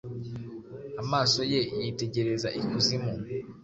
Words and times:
Amaso 1.01 1.39
ye 1.51 1.61
yitegereza 1.83 2.47
ikuzimu, 2.59 3.11